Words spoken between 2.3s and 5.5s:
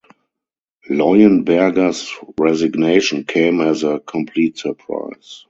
resignation came as a complete surprise.